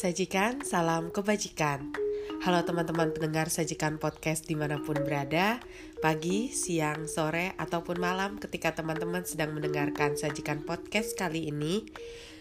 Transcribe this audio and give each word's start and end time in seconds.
Sajikan 0.00 0.64
salam 0.64 1.12
kebajikan. 1.12 1.92
Halo 2.40 2.64
teman-teman 2.64 3.12
pendengar 3.12 3.52
sajikan 3.52 4.00
podcast 4.00 4.48
di 4.48 4.56
mana 4.56 4.80
pun 4.80 4.96
berada, 4.96 5.60
pagi, 6.00 6.48
siang, 6.56 7.04
sore, 7.04 7.52
ataupun 7.60 8.00
malam 8.00 8.40
ketika 8.40 8.72
teman-teman 8.72 9.28
sedang 9.28 9.52
mendengarkan 9.52 10.16
sajikan 10.16 10.64
podcast 10.64 11.12
kali 11.20 11.52
ini. 11.52 11.84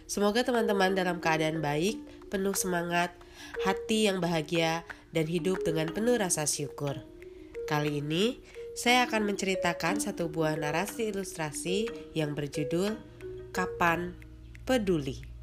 Semoga 0.07 0.47
teman-teman 0.47 0.95
dalam 0.95 1.19
keadaan 1.19 1.59
baik, 1.59 1.99
penuh 2.31 2.55
semangat, 2.55 3.11
hati 3.67 4.07
yang 4.07 4.23
bahagia, 4.23 4.87
dan 5.11 5.27
hidup 5.27 5.59
dengan 5.67 5.91
penuh 5.91 6.15
rasa 6.15 6.47
syukur. 6.47 7.03
Kali 7.67 7.99
ini, 7.99 8.39
saya 8.71 9.03
akan 9.03 9.35
menceritakan 9.35 9.99
satu 9.99 10.31
buah 10.31 10.55
narasi 10.55 11.11
ilustrasi 11.11 11.91
yang 12.15 12.39
berjudul 12.39 12.95
Kapan 13.51 14.15
Peduli. 14.63 15.38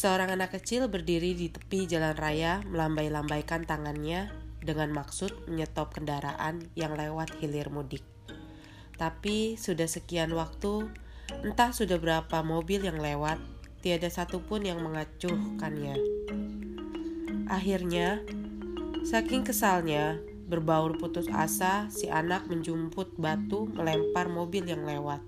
Seorang 0.00 0.32
anak 0.32 0.56
kecil 0.56 0.88
berdiri 0.88 1.36
di 1.36 1.52
tepi 1.52 1.84
jalan 1.84 2.16
raya 2.16 2.64
melambai-lambaikan 2.72 3.68
tangannya 3.68 4.32
dengan 4.64 4.96
maksud 4.96 5.44
menyetop 5.44 5.92
kendaraan 5.92 6.64
yang 6.72 6.96
lewat 6.96 7.36
hilir 7.36 7.68
mudik. 7.68 8.00
Tapi 8.96 9.60
sudah 9.60 9.84
sekian 9.84 10.32
waktu, 10.32 10.88
entah 11.44 11.76
sudah 11.76 12.00
berapa 12.00 12.40
mobil 12.40 12.80
yang 12.80 12.96
lewat, 12.96 13.44
tiada 13.84 14.08
satupun 14.08 14.64
yang 14.64 14.80
mengacuhkannya. 14.80 16.00
Akhirnya, 17.52 18.24
saking 19.04 19.44
kesalnya, 19.44 20.16
berbaur 20.48 20.96
putus 20.96 21.28
asa, 21.28 21.92
si 21.92 22.08
anak 22.08 22.48
menjumput 22.48 23.20
batu 23.20 23.68
melempar 23.68 24.32
mobil 24.32 24.64
yang 24.64 24.80
lewat. 24.80 25.20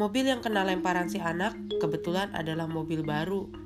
Mobil 0.00 0.32
yang 0.32 0.40
kena 0.40 0.64
lemparan 0.64 1.12
si 1.12 1.20
anak 1.20 1.52
kebetulan 1.76 2.32
adalah 2.32 2.64
mobil 2.64 3.04
baru 3.04 3.65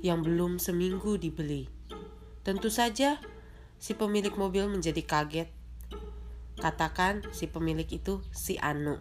yang 0.00 0.24
belum 0.24 0.58
seminggu 0.60 1.16
dibeli. 1.20 1.68
Tentu 2.42 2.72
saja 2.72 3.20
si 3.76 3.92
pemilik 3.92 4.32
mobil 4.34 4.68
menjadi 4.68 5.02
kaget. 5.04 5.48
Katakan 6.56 7.24
si 7.36 7.46
pemilik 7.46 7.86
itu 7.86 8.24
si 8.32 8.56
Anu. 8.56 8.96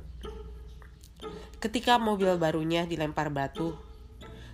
Ketika 1.64 1.98
mobil 1.98 2.36
barunya 2.36 2.84
dilempar 2.84 3.32
batu, 3.32 3.74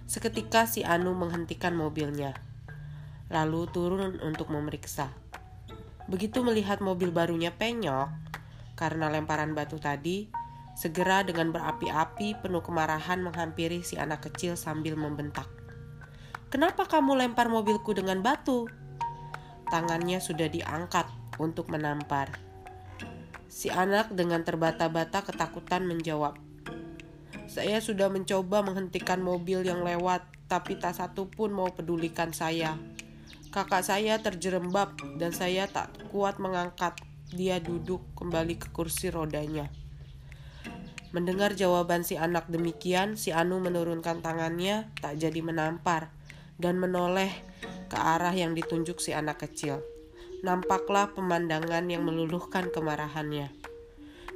seketika 0.05 0.69
si 0.69 0.85
Anu 0.85 1.17
menghentikan 1.17 1.73
mobilnya, 1.73 2.37
lalu 3.27 3.67
turun 3.73 4.21
untuk 4.21 4.53
memeriksa. 4.53 5.09
Begitu 6.07 6.45
melihat 6.45 6.79
mobil 6.79 7.09
barunya 7.09 7.51
penyok 7.51 8.09
karena 8.77 9.09
lemparan 9.09 9.53
batu 9.57 9.81
tadi, 9.81 10.29
Segera 10.71 11.21
dengan 11.21 11.53
berapi-api 11.53 12.41
penuh 12.41 12.63
kemarahan 12.63 13.21
menghampiri 13.21 13.83
si 13.85 13.99
anak 14.01 14.25
kecil 14.25 14.57
sambil 14.57 14.97
membentak. 14.97 15.45
Kenapa 16.51 16.83
kamu 16.83 17.15
lempar 17.15 17.47
mobilku 17.47 17.95
dengan 17.95 18.19
batu? 18.19 18.67
Tangannya 19.71 20.19
sudah 20.19 20.51
diangkat 20.51 21.07
untuk 21.39 21.71
menampar. 21.71 22.27
Si 23.47 23.71
anak 23.71 24.11
dengan 24.11 24.43
terbata-bata 24.43 25.23
ketakutan 25.23 25.87
menjawab, 25.87 26.35
"Saya 27.47 27.79
sudah 27.79 28.11
mencoba 28.11 28.67
menghentikan 28.67 29.23
mobil 29.23 29.63
yang 29.63 29.79
lewat, 29.87 30.27
tapi 30.51 30.75
tak 30.75 30.99
satu 30.99 31.31
pun 31.31 31.55
mau 31.55 31.71
pedulikan 31.71 32.35
saya. 32.35 32.75
Kakak 33.55 33.87
saya 33.87 34.19
terjerembab 34.19 34.99
dan 35.23 35.31
saya 35.31 35.71
tak 35.71 36.03
kuat 36.11 36.35
mengangkat. 36.35 36.99
Dia 37.31 37.63
duduk 37.63 38.03
kembali 38.19 38.59
ke 38.59 38.67
kursi 38.75 39.07
rodanya." 39.07 39.71
Mendengar 41.15 41.55
jawaban 41.55 42.03
si 42.03 42.19
anak 42.19 42.51
demikian, 42.51 43.15
si 43.15 43.31
Anu 43.31 43.63
menurunkan 43.63 44.19
tangannya, 44.19 44.91
tak 44.99 45.19
jadi 45.19 45.43
menampar, 45.43 46.11
dan 46.61 46.77
menoleh 46.77 47.33
ke 47.89 47.97
arah 47.97 48.31
yang 48.31 48.53
ditunjuk 48.53 49.01
si 49.01 49.11
anak 49.11 49.43
kecil. 49.43 49.81
Nampaklah 50.45 51.11
pemandangan 51.17 51.89
yang 51.89 52.05
meluluhkan 52.05 52.69
kemarahannya. 52.69 53.51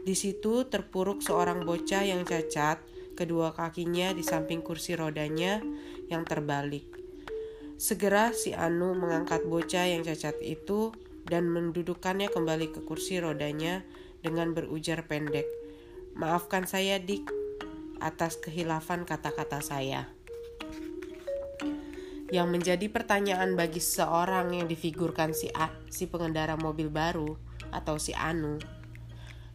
Di 0.06 0.14
situ 0.14 0.70
terpuruk 0.70 1.22
seorang 1.22 1.66
bocah 1.66 2.06
yang 2.06 2.26
cacat, 2.26 2.78
kedua 3.18 3.54
kakinya 3.54 4.14
di 4.14 4.22
samping 4.22 4.62
kursi 4.62 4.94
rodanya 4.94 5.62
yang 6.10 6.22
terbalik. 6.28 6.86
Segera 7.82 8.30
si 8.32 8.54
Anu 8.54 8.94
mengangkat 8.94 9.50
bocah 9.50 9.90
yang 9.90 10.06
cacat 10.06 10.38
itu 10.46 10.94
dan 11.26 11.50
mendudukannya 11.50 12.30
kembali 12.30 12.70
ke 12.70 12.80
kursi 12.86 13.18
rodanya 13.18 13.82
dengan 14.22 14.54
berujar 14.54 15.10
pendek. 15.10 15.50
Maafkan 16.14 16.70
saya, 16.70 17.02
Dik, 17.02 17.28
atas 18.00 18.38
kehilafan 18.40 19.04
kata-kata 19.10 19.60
saya. 19.60 20.08
Yang 22.34 22.48
menjadi 22.50 22.86
pertanyaan 22.90 23.54
bagi 23.54 23.78
seorang 23.78 24.58
yang 24.58 24.66
difigurkan 24.66 25.34
si 25.34 25.50
A, 25.54 25.70
si 25.94 26.10
pengendara 26.10 26.58
mobil 26.58 26.90
baru 26.90 27.38
atau 27.70 28.02
si 28.02 28.18
Anu, 28.18 28.58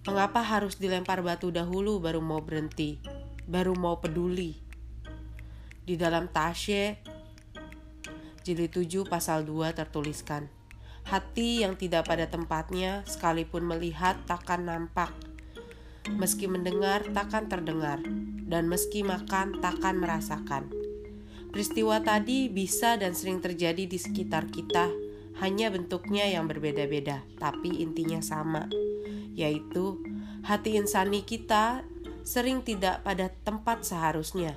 mengapa 0.06 0.42
harus 0.42 0.78
dilempar 0.78 1.22
batu 1.22 1.50
dahulu 1.50 1.98
baru 1.98 2.22
mau 2.22 2.38
berhenti, 2.38 3.02
baru 3.46 3.74
mau 3.74 3.98
peduli? 3.98 4.54
Di 5.82 5.98
dalam 5.98 6.30
Tasye 6.30 7.02
jilid 8.46 8.70
7 8.70 9.04
pasal 9.10 9.42
2 9.42 9.74
tertuliskan, 9.74 10.46
hati 11.10 11.66
yang 11.66 11.74
tidak 11.74 12.06
pada 12.06 12.30
tempatnya 12.30 13.02
sekalipun 13.04 13.66
melihat 13.66 14.14
takkan 14.30 14.62
nampak 14.62 15.10
Meski 16.08 16.48
mendengar, 16.48 17.04
takkan 17.12 17.46
terdengar, 17.46 18.00
dan 18.48 18.66
meski 18.66 19.04
makan, 19.04 19.60
takkan 19.60 20.00
merasakan. 20.00 20.79
Peristiwa 21.50 21.98
tadi 21.98 22.46
bisa 22.46 22.94
dan 22.94 23.10
sering 23.10 23.42
terjadi 23.42 23.82
di 23.90 23.98
sekitar 23.98 24.46
kita, 24.54 24.86
hanya 25.42 25.66
bentuknya 25.74 26.30
yang 26.30 26.46
berbeda-beda, 26.46 27.26
tapi 27.42 27.82
intinya 27.82 28.22
sama, 28.22 28.70
yaitu 29.34 29.98
hati 30.46 30.78
insani 30.78 31.26
kita 31.26 31.82
sering 32.22 32.62
tidak 32.62 33.02
pada 33.02 33.34
tempat 33.42 33.82
seharusnya. 33.82 34.54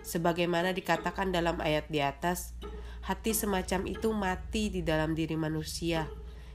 Sebagaimana 0.00 0.72
dikatakan 0.72 1.28
dalam 1.28 1.60
ayat 1.60 1.92
di 1.92 2.00
atas, 2.00 2.56
hati 3.04 3.36
semacam 3.36 3.84
itu 3.84 4.08
mati 4.16 4.72
di 4.72 4.80
dalam 4.80 5.12
diri 5.12 5.36
manusia, 5.36 6.08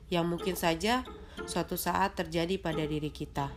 yang 0.09 0.25
mungkin 0.25 0.57
saja 0.57 1.06
suatu 1.46 1.78
saat 1.78 2.17
terjadi 2.17 2.57
pada 2.57 2.81
diri 2.90 3.13
kita. 3.13 3.53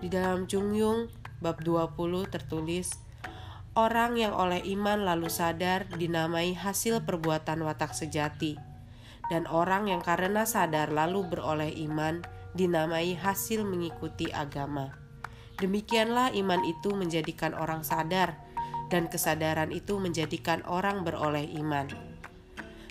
Di 0.00 0.08
dalam 0.08 0.48
Yung 0.48 1.12
bab 1.44 1.60
20 1.60 2.24
tertulis, 2.32 2.94
Orang 3.74 4.14
yang 4.14 4.38
oleh 4.38 4.62
iman 4.78 5.02
lalu 5.02 5.26
sadar 5.26 5.90
dinamai 5.90 6.54
hasil 6.54 7.02
perbuatan 7.02 7.58
watak 7.66 7.90
sejati, 7.90 8.54
dan 9.26 9.50
orang 9.50 9.90
yang 9.90 9.98
karena 9.98 10.46
sadar 10.46 10.94
lalu 10.94 11.26
beroleh 11.26 11.74
iman 11.90 12.22
dinamai 12.54 13.18
hasil 13.18 13.66
mengikuti 13.66 14.30
agama. 14.30 14.94
Demikianlah 15.58 16.30
iman 16.38 16.62
itu 16.62 16.94
menjadikan 16.94 17.50
orang 17.50 17.82
sadar, 17.82 18.38
dan 18.94 19.10
kesadaran 19.10 19.74
itu 19.74 19.98
menjadikan 19.98 20.62
orang 20.70 21.02
beroleh 21.02 21.50
iman. 21.58 21.90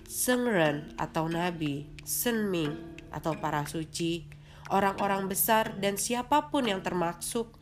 Sengren 0.03 0.91
atau 0.99 1.31
nabi, 1.31 1.87
Senming 2.03 2.99
atau 3.07 3.39
para 3.39 3.63
suci, 3.63 4.27
orang-orang 4.67 5.31
besar 5.31 5.79
dan 5.79 5.95
siapa 5.95 6.51
pun 6.51 6.67
yang 6.67 6.83
termasuk 6.83 7.55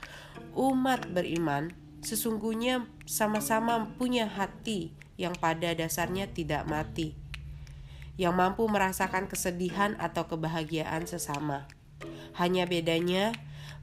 umat 0.57 1.05
beriman 1.13 1.80
sesungguhnya 2.01 2.89
sama-sama 3.05 3.93
punya 3.97 4.25
hati 4.25 4.93
yang 5.17 5.37
pada 5.37 5.73
dasarnya 5.77 6.29
tidak 6.33 6.65
mati, 6.65 7.13
yang 8.17 8.33
mampu 8.33 8.65
merasakan 8.65 9.29
kesedihan 9.29 9.93
atau 10.01 10.25
kebahagiaan 10.25 11.05
sesama. 11.05 11.69
Hanya 12.37 12.65
bedanya, 12.65 13.33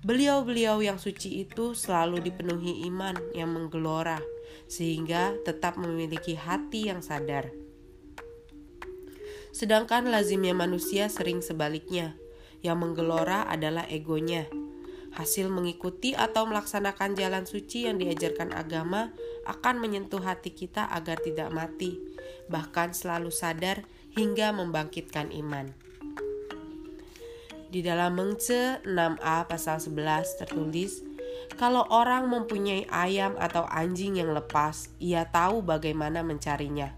beliau-beliau 0.02 0.82
yang 0.82 0.98
suci 0.98 1.46
itu 1.46 1.78
selalu 1.78 2.18
dipenuhi 2.22 2.86
iman 2.90 3.14
yang 3.34 3.54
menggelora, 3.54 4.18
sehingga 4.66 5.38
tetap 5.46 5.78
memiliki 5.78 6.34
hati 6.34 6.90
yang 6.90 6.98
sadar. 7.00 7.54
Sedangkan 9.54 10.10
lazimnya 10.10 10.54
manusia 10.54 11.06
sering 11.06 11.38
sebaliknya, 11.42 12.18
yang 12.62 12.82
menggelora 12.82 13.46
adalah 13.46 13.86
egonya. 13.86 14.50
Hasil 15.16 15.48
mengikuti 15.48 16.12
atau 16.12 16.44
melaksanakan 16.44 17.16
jalan 17.16 17.48
suci 17.48 17.88
yang 17.88 17.96
diajarkan 17.96 18.52
agama 18.52 19.14
akan 19.48 19.80
menyentuh 19.80 20.20
hati 20.20 20.52
kita 20.52 20.84
agar 20.92 21.16
tidak 21.22 21.48
mati, 21.48 21.96
bahkan 22.52 22.92
selalu 22.92 23.32
sadar 23.32 23.84
hingga 24.12 24.52
membangkitkan 24.52 25.32
iman. 25.32 25.72
Di 27.68 27.84
dalam 27.84 28.16
Mengce 28.16 28.80
6a 28.84 29.44
pasal 29.44 29.76
11 29.76 30.40
tertulis, 30.40 31.04
kalau 31.60 31.84
orang 31.92 32.28
mempunyai 32.28 32.88
ayam 32.88 33.36
atau 33.36 33.68
anjing 33.68 34.16
yang 34.16 34.32
lepas, 34.32 34.88
ia 34.96 35.28
tahu 35.28 35.60
bagaimana 35.60 36.24
mencarinya. 36.24 36.96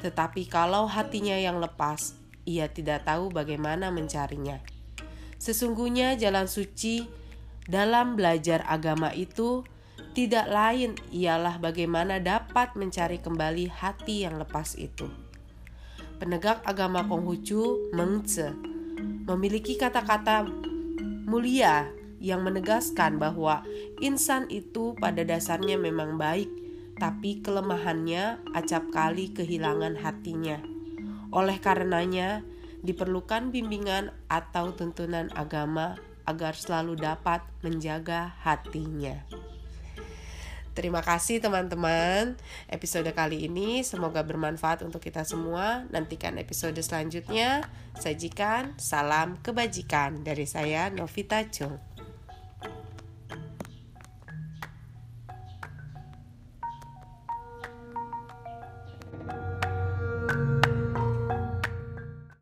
Tetapi 0.00 0.48
kalau 0.48 0.88
hatinya 0.88 1.36
yang 1.36 1.60
lepas, 1.60 2.16
ia 2.48 2.70
tidak 2.70 3.04
tahu 3.04 3.28
bagaimana 3.28 3.92
mencarinya. 3.92 4.62
Sesungguhnya 5.36 6.16
jalan 6.16 6.48
suci 6.48 7.04
dalam 7.66 8.14
belajar 8.14 8.62
agama 8.66 9.10
itu 9.10 9.66
tidak 10.16 10.48
lain 10.48 10.96
ialah 11.12 11.60
bagaimana 11.60 12.22
dapat 12.22 12.72
mencari 12.72 13.20
kembali 13.20 13.68
hati 13.68 14.24
yang 14.24 14.40
lepas 14.40 14.78
itu. 14.80 15.10
Penegak 16.16 16.64
agama 16.64 17.04
Konghucu, 17.04 17.92
Meng 17.92 18.24
Tse, 18.24 18.56
memiliki 19.28 19.76
kata-kata 19.76 20.48
mulia 21.28 21.92
yang 22.16 22.40
menegaskan 22.40 23.20
bahwa 23.20 23.60
insan 24.00 24.48
itu 24.48 24.96
pada 24.96 25.20
dasarnya 25.20 25.76
memang 25.76 26.16
baik, 26.16 26.48
tapi 26.96 27.44
kelemahannya 27.44 28.40
acap 28.56 28.88
kali 28.88 29.36
kehilangan 29.36 30.00
hatinya. 30.00 30.56
Oleh 31.28 31.60
karenanya, 31.60 32.40
diperlukan 32.80 33.52
bimbingan 33.52 34.16
atau 34.32 34.72
tuntunan 34.72 35.28
agama 35.36 36.00
agar 36.26 36.58
selalu 36.58 36.98
dapat 36.98 37.40
menjaga 37.62 38.34
hatinya. 38.42 39.22
Terima 40.76 41.00
kasih 41.00 41.40
teman-teman. 41.40 42.36
Episode 42.68 43.08
kali 43.16 43.48
ini 43.48 43.80
semoga 43.80 44.20
bermanfaat 44.20 44.84
untuk 44.84 45.00
kita 45.00 45.24
semua. 45.24 45.88
Nantikan 45.88 46.36
episode 46.36 46.76
selanjutnya. 46.84 47.64
Sajikan 47.96 48.76
salam 48.76 49.40
kebajikan 49.40 50.20
dari 50.20 50.44
saya 50.44 50.92
Novita 50.92 51.40
Chung. 51.48 51.95